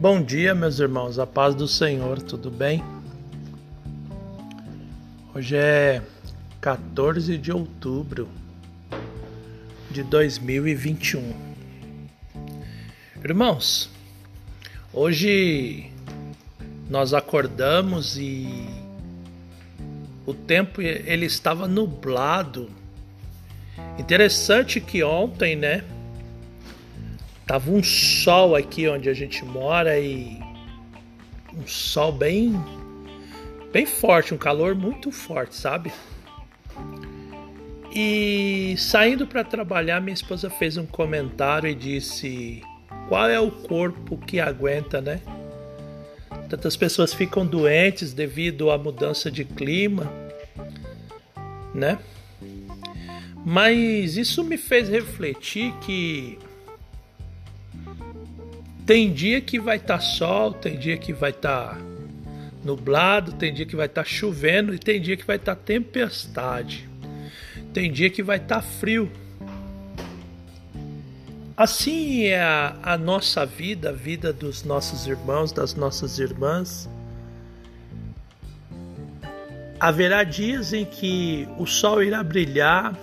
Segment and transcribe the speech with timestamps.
[0.00, 2.82] Bom dia, meus irmãos, a paz do Senhor, tudo bem?
[5.34, 6.00] Hoje é
[6.58, 8.26] 14 de outubro
[9.90, 11.34] de 2021.
[13.22, 13.90] Irmãos,
[14.90, 15.92] hoje
[16.88, 18.48] nós acordamos e
[20.24, 22.70] o tempo ele estava nublado.
[23.98, 25.84] Interessante que ontem, né?
[27.50, 30.38] Tava um sol aqui onde a gente mora e
[31.52, 32.54] um sol bem
[33.72, 35.92] bem forte, um calor muito forte, sabe?
[37.92, 42.62] E saindo para trabalhar, minha esposa fez um comentário e disse:
[43.08, 45.20] "Qual é o corpo que aguenta, né?
[46.48, 50.08] Tantas pessoas ficam doentes devido à mudança de clima,
[51.74, 51.98] né?
[53.44, 56.38] Mas isso me fez refletir que
[58.90, 61.80] tem dia que vai estar tá sol, tem dia que vai estar tá
[62.64, 65.62] nublado, tem dia que vai estar tá chovendo e tem dia que vai estar tá
[65.64, 66.88] tempestade.
[67.72, 69.08] Tem dia que vai estar tá frio.
[71.56, 76.90] Assim é a, a nossa vida, a vida dos nossos irmãos, das nossas irmãs.
[79.78, 82.98] Haverá dias em que o sol irá brilhar,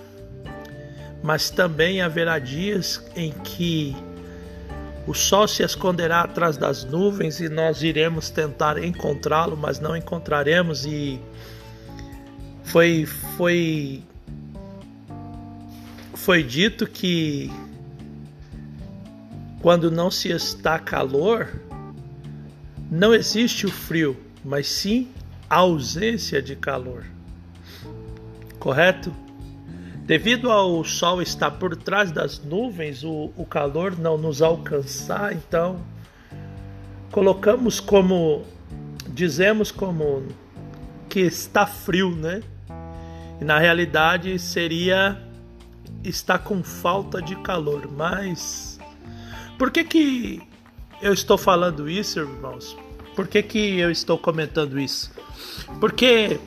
[1.22, 3.96] mas também haverá dias em que
[5.08, 10.84] o sol se esconderá atrás das nuvens e nós iremos tentar encontrá-lo, mas não encontraremos.
[10.84, 11.18] E
[12.62, 14.04] foi, foi,
[16.12, 17.50] foi dito que
[19.62, 21.58] quando não se está calor,
[22.90, 25.08] não existe o frio, mas sim
[25.48, 27.06] a ausência de calor.
[28.58, 29.10] Correto?
[30.08, 35.84] Devido ao sol estar por trás das nuvens, o, o calor não nos alcançar, então
[37.12, 38.42] colocamos como
[39.08, 40.26] dizemos como
[41.10, 42.40] que está frio, né?
[43.38, 45.22] E na realidade seria
[46.02, 47.86] estar com falta de calor.
[47.92, 48.80] Mas
[49.58, 50.40] por que que
[51.02, 52.74] eu estou falando isso, irmãos?
[53.14, 55.12] Por que que eu estou comentando isso?
[55.78, 56.40] Porque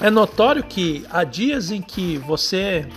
[0.00, 2.88] é notório que há dias em que você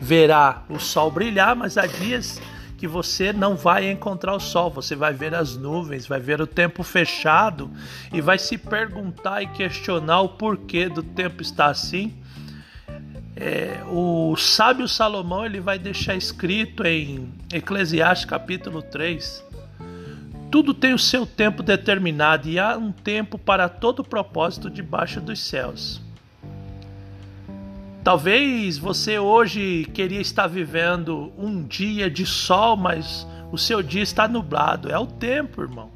[0.00, 2.40] verá o sol brilhar, mas há dias
[2.76, 6.46] que você não vai encontrar o sol, você vai ver as nuvens, vai ver o
[6.46, 7.70] tempo fechado
[8.12, 12.12] e vai se perguntar e questionar o porquê do tempo estar assim.
[13.36, 19.44] É, o sábio Salomão ele vai deixar escrito em Eclesiastes capítulo 3
[20.54, 25.40] tudo tem o seu tempo determinado e há um tempo para todo propósito debaixo dos
[25.40, 26.03] céus.
[28.04, 34.28] Talvez você hoje queria estar vivendo um dia de sol, mas o seu dia está
[34.28, 34.92] nublado.
[34.92, 35.90] É o tempo, irmão.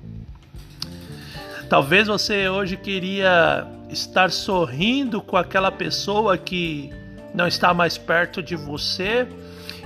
[1.69, 6.91] Talvez você hoje queria estar sorrindo com aquela pessoa que
[7.35, 9.29] não está mais perto de você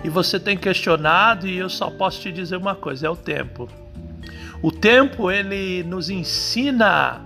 [0.05, 3.69] e você tem questionado e eu só posso te dizer uma coisa, é o tempo.
[4.63, 7.21] O tempo ele nos ensina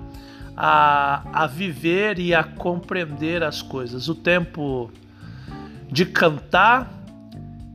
[0.56, 4.08] a, a viver e a compreender as coisas.
[4.08, 4.90] O tempo
[5.90, 6.92] de cantar,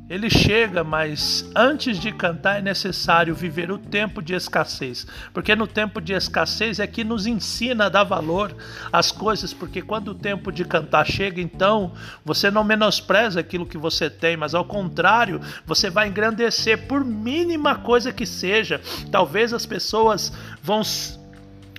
[0.09, 5.65] ele chega, mas antes de cantar é necessário viver o tempo de escassez, porque no
[5.65, 8.53] tempo de escassez é que nos ensina a dar valor
[8.91, 11.93] às coisas, porque quando o tempo de cantar chega, então
[12.25, 17.75] você não menospreza aquilo que você tem, mas ao contrário, você vai engrandecer por mínima
[17.75, 18.81] coisa que seja.
[19.09, 20.83] Talvez as pessoas vão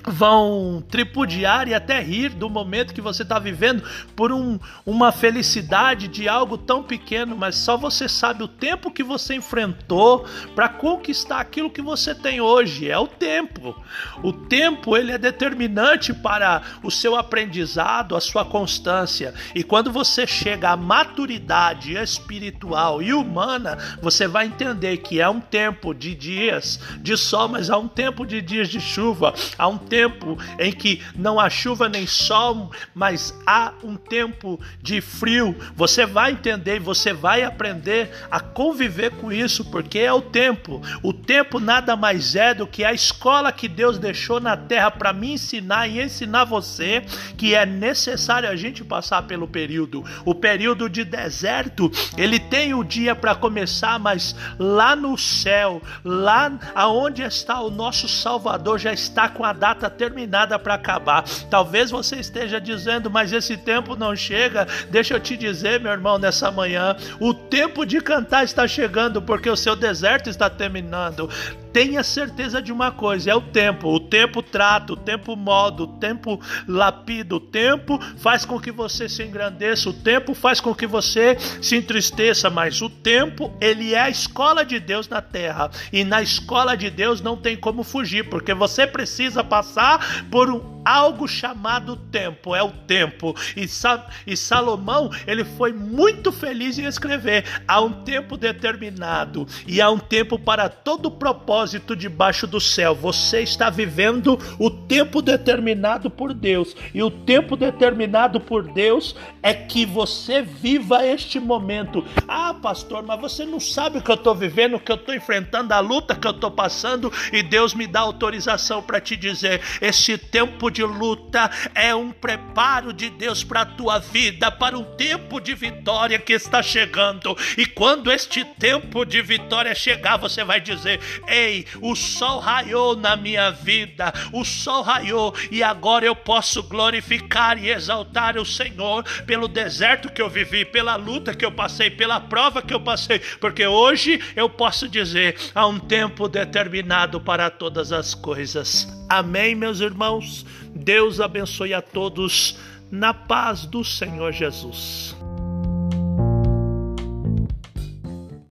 [0.07, 3.83] vão tripudiar e até rir do momento que você está vivendo
[4.17, 9.03] por um, uma felicidade de algo tão pequeno, mas só você sabe o tempo que
[9.03, 12.91] você enfrentou para conquistar aquilo que você tem hoje.
[12.91, 13.75] É o tempo.
[14.23, 19.35] O tempo ele é determinante para o seu aprendizado, a sua constância.
[19.55, 25.41] E quando você chega à maturidade espiritual e humana, você vai entender que é um
[25.41, 29.79] tempo de dias de sol, mas há um tempo de dias de chuva, há um
[29.93, 35.55] tempo em que não há chuva nem sol, mas há um tempo de frio.
[35.77, 40.81] Você vai entender e você vai aprender a conviver com isso, porque é o tempo.
[41.03, 45.13] O tempo nada mais é do que a escola que Deus deixou na terra para
[45.13, 47.05] me ensinar e ensinar você
[47.37, 50.03] que é necessário a gente passar pelo período.
[50.25, 56.51] O período de deserto, ele tem o dia para começar, mas lá no céu, lá
[56.75, 61.25] aonde está o nosso Salvador, já está com a data terminada para acabar.
[61.51, 64.67] Talvez você esteja dizendo, mas esse tempo não chega.
[64.91, 69.49] Deixa eu te dizer, meu irmão, nessa manhã, o tempo de cantar está chegando porque
[69.49, 71.29] o seu deserto está terminando.
[71.73, 73.89] Tenha certeza de uma coisa: é o tempo.
[73.89, 79.09] O tempo trata, o tempo moda, o tempo lapida, o tempo faz com que você
[79.09, 84.01] se engrandeça, o tempo faz com que você se entristeça, mas o tempo, ele é
[84.01, 85.71] a escola de Deus na terra.
[85.93, 90.72] E na escola de Deus não tem como fugir, porque você precisa passar por um
[90.85, 93.35] algo chamado tempo, é o tempo.
[93.57, 99.81] E, Sa e Salomão, ele foi muito feliz em escrever: há um tempo determinado e
[99.81, 102.95] há um tempo para todo propósito debaixo do céu.
[102.95, 109.55] Você está vivendo o tempo determinado por Deus, e o tempo determinado por Deus é
[109.55, 112.05] que você viva este momento.
[112.27, 115.15] Ah, pastor, mas você não sabe o que eu estou vivendo, o que eu estou
[115.15, 119.61] enfrentando, a luta que eu estou passando, e Deus me dá autorização para te dizer:
[119.81, 124.85] esse tempo de luta é um preparo de Deus para a tua vida, para um
[124.97, 127.37] tempo de vitória que está chegando.
[127.57, 133.17] E quando este tempo de vitória chegar, você vai dizer: Ei, o sol raiou na
[133.17, 139.47] minha vida, o sol raiou e agora eu posso glorificar e exaltar o Senhor pelo
[139.47, 143.67] deserto que eu vivi, pela luta que eu passei, pela prova que eu passei, porque
[143.67, 149.02] hoje eu posso dizer: há um tempo determinado para todas as coisas.
[149.15, 150.47] Amém, meus irmãos?
[150.75, 152.57] Deus abençoe a todos
[152.91, 155.15] na paz do Senhor Jesus.